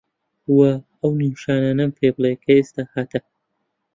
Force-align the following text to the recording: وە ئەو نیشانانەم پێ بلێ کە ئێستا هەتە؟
وە 0.57 0.71
ئەو 1.01 1.11
نیشانانەم 1.21 1.91
پێ 1.97 2.07
بلێ 2.15 2.31
کە 2.43 2.51
ئێستا 2.57 2.83
هەتە؟ 2.95 3.19